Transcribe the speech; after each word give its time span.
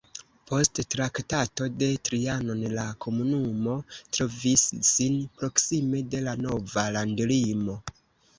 Post 0.51 0.79
Traktato 0.93 1.67
de 1.81 1.89
Trianon 2.09 2.63
la 2.77 2.85
komunumo 3.05 3.75
trovis 3.99 4.65
sin 4.93 5.21
proksime 5.43 6.03
de 6.17 6.25
la 6.31 6.35
nova 6.49 6.89
landlimo. 6.99 7.79